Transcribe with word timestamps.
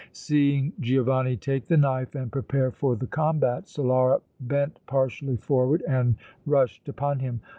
Seeing 0.13 0.73
Giovanni 0.79 1.37
take 1.37 1.67
the 1.67 1.77
knife 1.77 2.15
and 2.15 2.31
prepare 2.31 2.71
for 2.71 2.95
the 2.95 3.05
combat, 3.05 3.65
Solara 3.67 4.19
bent 4.39 4.79
partially 4.87 5.37
forward 5.37 5.83
and 5.87 6.15
rushed 6.47 6.89
upon 6.89 7.19
him. 7.19 7.39